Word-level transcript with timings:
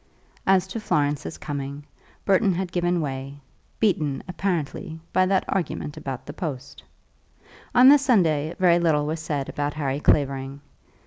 As 0.47 0.65
to 0.69 0.79
Florence's 0.79 1.37
coming, 1.37 1.83
Burton 2.25 2.55
had 2.55 2.71
given 2.71 3.01
way, 3.01 3.39
beaten, 3.79 4.23
apparently, 4.27 4.99
by 5.13 5.27
that 5.27 5.45
argument 5.47 5.95
about 5.95 6.25
the 6.25 6.33
post. 6.33 6.81
On 7.75 7.87
the 7.87 7.99
Sunday 7.99 8.55
very 8.57 8.79
little 8.79 9.05
was 9.05 9.19
said 9.19 9.47
about 9.47 9.75
Harry 9.75 9.99
Clavering. 9.99 10.61